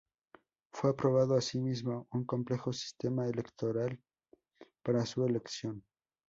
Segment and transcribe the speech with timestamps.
[0.73, 4.01] Fue aprobado así mismo un complejo sistema electoral
[4.81, 5.83] para su elección.